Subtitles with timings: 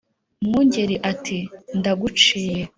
[0.47, 1.37] Mwungeli ati:
[1.79, 2.61] "Ndaguciye"